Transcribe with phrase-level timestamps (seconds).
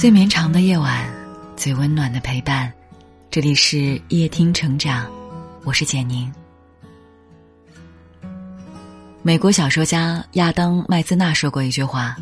[0.00, 1.12] 最绵长的夜晚，
[1.58, 2.72] 最温暖的陪伴。
[3.30, 5.06] 这里是夜听成长，
[5.62, 6.32] 我是简宁。
[9.20, 12.16] 美国小说家亚当·麦兹纳说过一句话：“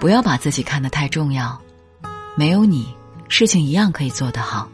[0.00, 1.56] 不要把自己看得太重要，
[2.34, 2.92] 没有你，
[3.28, 4.68] 事情一样可以做得好。”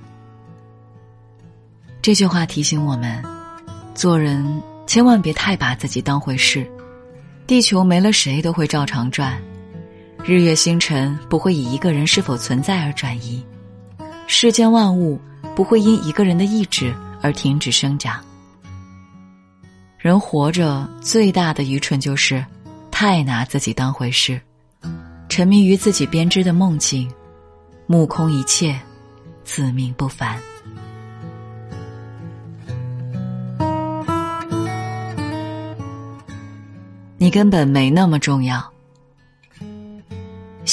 [2.01, 3.23] 这句话提醒我们，
[3.95, 6.67] 做人千万别太把自己当回事。
[7.47, 9.39] 地球没了谁都会照常转，
[10.27, 13.41] 日月星辰不会以一个人是否存在而转移，
[14.27, 15.21] 世间万物
[15.55, 18.21] 不会因一个人的意志而停止生长。
[19.99, 22.45] 人活着最大的愚蠢就是
[22.91, 24.41] 太拿自己当回事，
[25.29, 27.09] 沉迷于自己编织的梦境，
[27.87, 28.77] 目空一切，
[29.45, 30.37] 自命不凡。
[37.17, 38.76] 你根本没那么重要。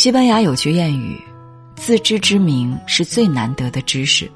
[0.03, 1.17] 西班牙有句谚语
[1.77, 4.29] ：“自知之明是最难得的知识。”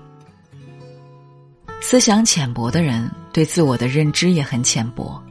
[1.84, 5.22] 思想浅薄的人对自我的认知也很浅薄，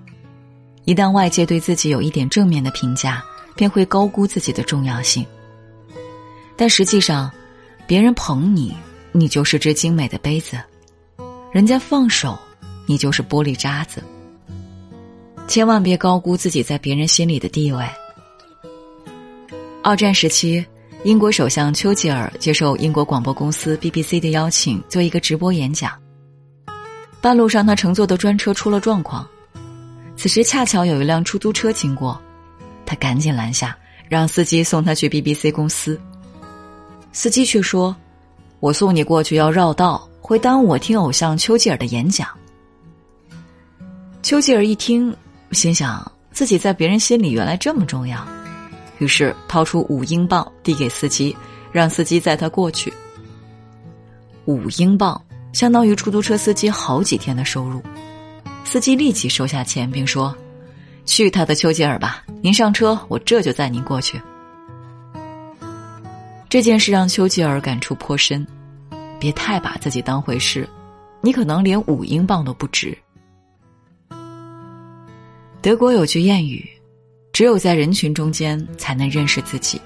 [0.84, 5.24] 一旦外界对自己有一点正面的评价，便会高估自己的重要性。
[6.54, 7.32] 但实际上，
[7.86, 8.76] 别人捧你，
[9.12, 10.58] 你就是只精美的杯子；
[11.50, 12.38] 人家放手，
[12.84, 14.04] 你就是玻璃渣子。
[15.48, 17.88] 千万别高估自己在别人心里的地位。
[19.86, 20.66] 二战时期，
[21.04, 25.92] 英国首相丘吉尔接受英国广播公司 BBC 的邀请，做一个直播演讲。
[27.20, 29.24] 半路上，他乘坐的专车出了状况，
[30.16, 32.20] 此时恰巧有一辆出租车经过，
[32.84, 36.00] 他赶紧拦下，让司机送他去 BBC 公司。
[37.12, 37.94] 司机却说
[38.58, 42.26] ：“我送你过去要绕道，会耽误我听偶像丘吉尔的演讲。”
[44.20, 45.16] 丘吉尔一听。
[45.52, 48.26] 心想自己在别人心里原来这么重要，
[48.98, 51.36] 于是掏出五英镑递给司机，
[51.72, 52.92] 让司机载他过去。
[54.46, 55.20] 五英镑
[55.52, 57.82] 相当于出租车司机好几天的收入，
[58.64, 60.36] 司机立即收下钱，并说
[61.04, 64.20] ：“去他的丘吉尔吧，您上车，我这就载您过去。”
[66.48, 68.46] 这件事让丘吉尔感触颇深，
[69.18, 70.68] 别太把自己当回事，
[71.20, 72.96] 你可能连五英镑都不值。
[75.60, 76.64] 德国有句谚语
[77.36, 79.78] ：“只有在人群中间才能认识自己。”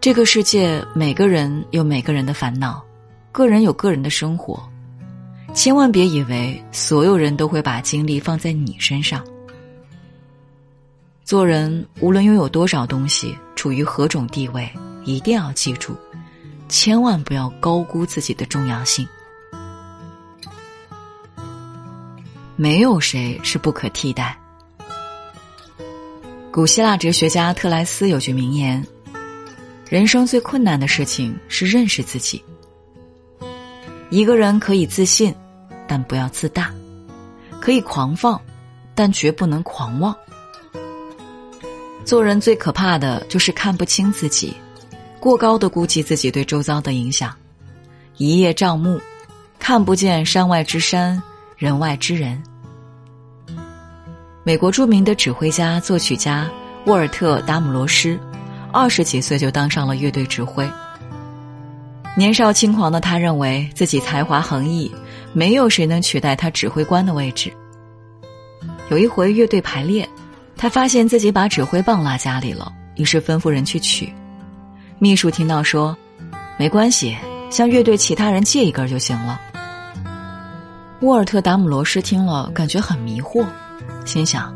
[0.00, 2.80] 这个世界，每个人有每个人的烦恼，
[3.32, 4.62] 个人有个人的生活，
[5.52, 9.24] 千万别以为所有人都会把精力放在你身上。
[11.24, 14.72] 做人，无论拥有多少东西，处于何种地位，
[15.04, 15.96] 一定要记住，
[16.68, 19.04] 千万不要高估自己的重要性。
[22.54, 24.39] 没有谁是不可替代。
[26.60, 28.86] 古希腊哲学家特莱斯有句名言
[29.88, 32.44] ：“人生最困难的事情是认识自己。”
[34.10, 35.34] 一个人可以自信，
[35.88, 36.64] 但不要自大；
[37.62, 38.38] 可以狂放，
[38.94, 40.14] 但绝不能狂妄。
[42.04, 44.54] 做人最可怕的就是看不清自己，
[45.18, 47.34] 过高的估计自己对周遭的影响，
[48.18, 49.00] 一叶障目，
[49.58, 51.22] 看不见山外之山，
[51.56, 52.38] 人外之人。
[54.50, 56.50] 美国著名的指挥家、作曲家
[56.86, 58.18] 沃尔特·达姆罗斯，
[58.72, 60.68] 二十几岁就当上了乐队指挥。
[62.16, 64.90] 年少轻狂的他认为自己才华横溢，
[65.32, 67.52] 没有谁能取代他指挥官的位置。
[68.88, 70.08] 有一回乐队排练，
[70.56, 74.12] 他发现自己把指挥棒落家里了，于是吩咐人去取。
[74.98, 75.96] 秘书听到说
[76.58, 77.16] ：“没关系，
[77.50, 79.40] 向乐队其他人借一根就行了。”
[81.02, 83.46] 沃尔特·达姆罗斯听了，感觉很迷惑。
[84.10, 84.52] 心想，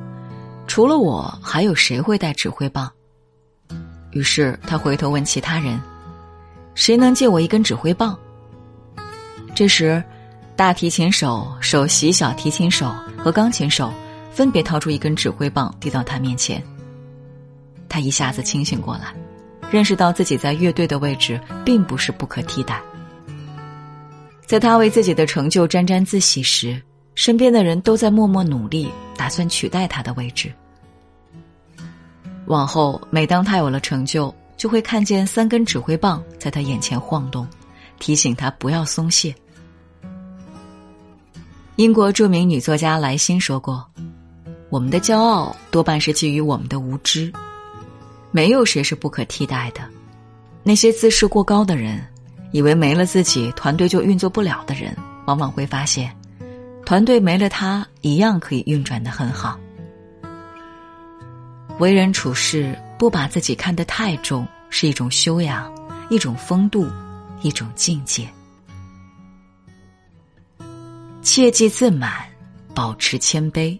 [0.67, 2.91] 除了我，还有谁会带指挥棒？
[4.11, 5.81] 于是他回头问其他人
[6.75, 8.19] ：“谁能借我一根指挥棒？”
[9.55, 10.03] 这时，
[10.57, 13.95] 大提琴手、首席小提琴手和钢琴手
[14.33, 16.61] 分别掏出一根指挥棒，递到他面前。
[17.89, 19.15] 他一下子清醒过来，
[19.71, 22.83] 认识到自己在乐队的位置并不是不可替代。
[24.47, 26.83] 在他为自己的成就沾沾自喜时，
[27.15, 28.91] 身边的人都在默默努力。
[29.17, 30.53] 打算取代他的位置。
[32.47, 37.47] 往后，每当他有了成就，就会看见三根指挥棒在他眼前晃动，
[37.99, 39.35] 提醒他不要松懈。
[41.77, 43.85] 英国著名女作家莱辛说过
[44.71, 47.33] ：“我们的骄傲多半是基于我们的无知。
[48.31, 49.81] 没有谁是不可替代的。
[50.63, 52.05] 那些自视过高的人，
[52.53, 54.97] 以为没了自己团队就运作不了的人，
[55.27, 56.15] 往往会发现。”
[56.85, 59.59] 团队没了他，一样可以运转的很好。
[61.79, 65.73] 为人处事，不把自己看得太重，是一种修养，
[66.11, 66.87] 一种风度，
[67.43, 68.29] 一种境界。
[71.23, 72.13] 切忌自满，
[72.75, 73.79] 保持谦卑。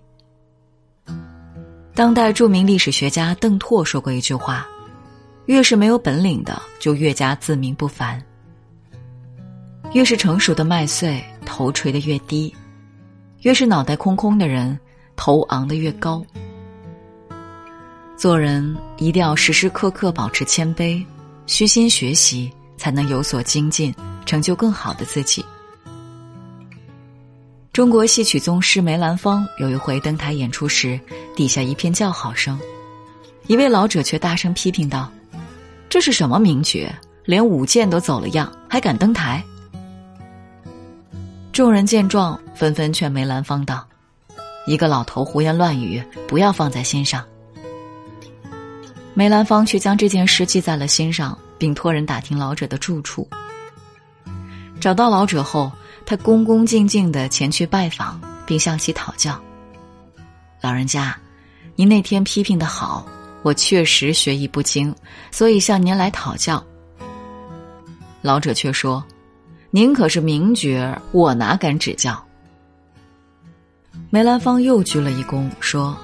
[1.95, 4.67] 当代著名历史学家邓拓说过一句话
[5.47, 8.19] ：“越是没有本领的，就越加自命不凡；
[9.93, 12.53] 越是成熟的麦穗，头垂的越低；
[13.45, 14.79] 越是脑袋空空的人，
[15.17, 16.25] 头昂得越高。”
[18.17, 21.05] 做人一定要时时刻刻保持谦卑，
[21.47, 23.95] 虚心学习，才能有所精进，
[24.25, 25.45] 成就更好的自己。
[27.71, 30.99] 中国戏曲宗师梅兰芳有一回登台演出时，
[31.37, 32.59] 底下一片叫好声，
[33.47, 35.13] 一位老者却大声批评道
[35.91, 36.91] ：“这是什么名角？
[37.27, 39.45] 连舞剑都走了样，还敢登台？”
[41.55, 43.87] 众人见状，纷纷劝梅兰芳道
[44.67, 47.25] ：“一个老头胡言乱语，不要放在心上。”
[49.15, 53.29] 梅兰芳却将这件事记在了心上，并托人打听老者的住处。
[54.81, 55.71] 找到老者后。
[56.07, 59.41] 他恭恭敬敬的前去拜访，并向其讨教。
[60.61, 61.17] 老人家，
[61.77, 63.07] 您那天批评的好，
[63.41, 64.95] 我确实学艺不精，
[65.31, 66.63] 所以向您来讨教。
[68.21, 69.03] 老者却说
[69.75, 72.25] ：“您可是名角，我哪敢指教？”
[74.09, 75.99] 梅兰芳又鞠了一躬，说：“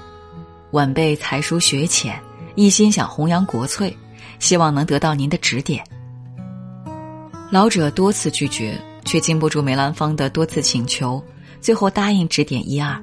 [0.74, 2.20] 晚辈才疏学浅，
[2.56, 3.96] 一心想弘扬国粹，
[4.40, 5.84] 希望能得到您的指点。”
[7.48, 8.76] 老者多次拒绝。
[9.02, 11.24] 却经不住梅兰芳的多次请求，
[11.60, 13.02] 最后答应指点一二。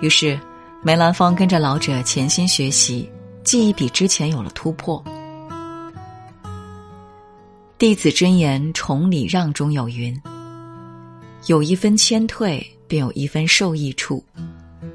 [0.00, 0.38] 于是，
[0.80, 3.10] 梅兰芳跟着老者潜心学习，
[3.42, 5.04] 技艺比之前有了突破。
[7.84, 10.18] 弟子真言崇礼让中有云
[11.48, 14.24] ：“有一分谦退，便有一分受益处；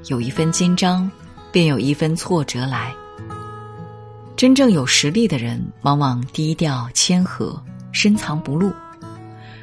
[0.08, 1.08] 有一分紧张，
[1.52, 2.92] 便有一分挫折来。”
[4.34, 8.72] 真正有实力的人，往往低调谦和，深藏不露。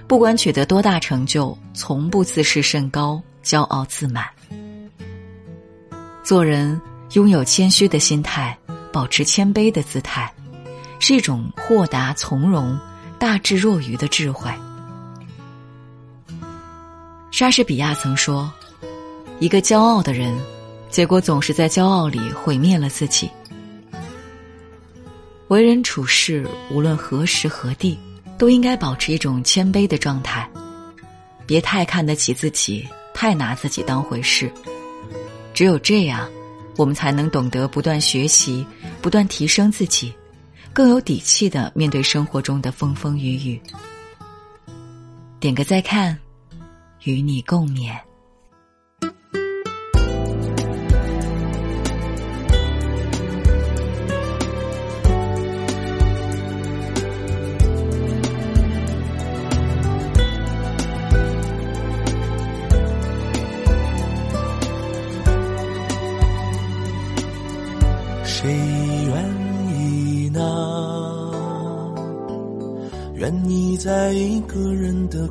[0.07, 4.25] 不管取得多大成就，从不自视甚高、骄傲自满。
[6.23, 6.79] 做人
[7.11, 8.57] 拥有谦虚的心态，
[8.89, 10.33] 保持谦卑的姿态，
[10.97, 12.79] 是一种豁达从容、
[13.19, 14.51] 大智若愚的智慧。
[17.31, 18.51] 莎士比亚曾说
[19.39, 20.35] ：“一个骄傲的人，
[20.89, 23.29] 结果总是在骄傲里毁灭了自己。”
[25.49, 27.97] 为人处事，无论何时何地。
[28.37, 30.47] 都应该保持一种谦卑的状态，
[31.47, 34.47] 别太看得起自己，太拿自己当回事。
[35.55, 36.29] 只有这样，
[36.75, 38.63] 我们才能懂得不断学习，
[39.01, 40.13] 不断提升自己，
[40.77, 43.59] 更有底气的面对生活中的风风雨雨。
[45.39, 46.15] 点个再看，
[47.03, 47.99] 与你共勉。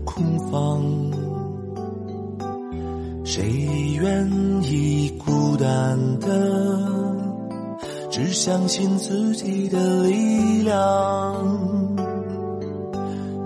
[0.05, 0.83] 空房？
[3.25, 3.43] 谁
[4.01, 6.29] 愿意孤单的，
[8.11, 10.77] 只相信自己的力量？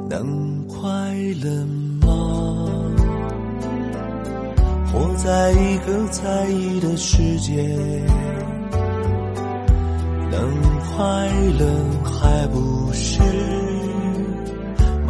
[0.08, 0.86] 能快
[1.42, 1.66] 乐
[2.06, 2.08] 吗？
[4.92, 7.64] 活在一个在意的世界。
[10.30, 10.40] 能
[10.96, 11.64] 快乐
[12.04, 13.20] 还不是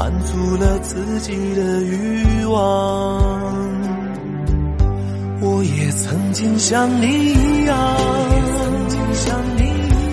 [0.00, 3.22] 满足了自己的欲望？
[5.42, 7.76] 我也曾经像你一样，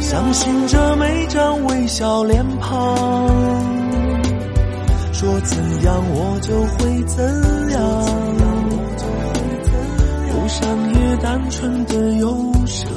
[0.01, 3.29] 相信着每张微笑脸庞，
[5.13, 7.24] 说怎样我就会怎
[7.72, 7.79] 样，
[10.27, 12.91] 忧伤也单纯的忧伤。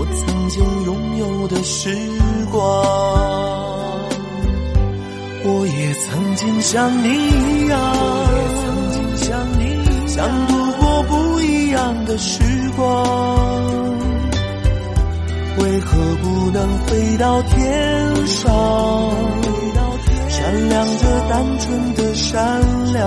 [0.00, 1.94] 我曾经拥有的时
[2.50, 2.58] 光。
[5.44, 9.28] 我也曾经像你一样，我也曾经像
[9.58, 9.62] 你
[10.08, 12.40] 想度过不一样的时
[12.74, 12.80] 光。
[15.58, 18.50] 为何不能飞到天上，
[20.30, 22.62] 闪亮着单纯的善
[22.94, 23.06] 良？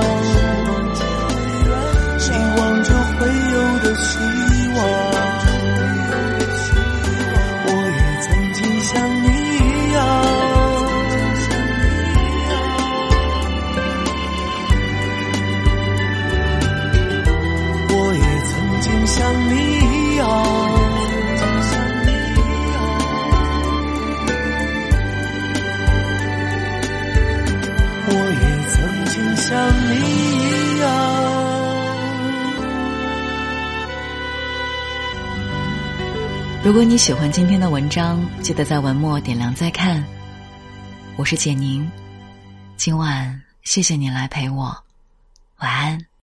[28.13, 29.49] 我也曾经像
[29.87, 29.91] 你
[30.37, 30.85] 一样。
[36.63, 40.03] 如果你喜欢今天的文章，记得在文末点亮再看。
[41.15, 41.89] 我是简宁，
[42.75, 44.75] 今晚谢谢你来陪我，
[45.59, 46.10] 晚安。